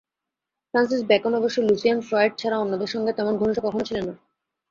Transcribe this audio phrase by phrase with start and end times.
[0.73, 4.13] Francis Bacon অবশ্য Lucian Freud ছাড়া অন্যদের সঙ্গে তেমন ঘনিষ্ঠ কখনো ছিলেন না।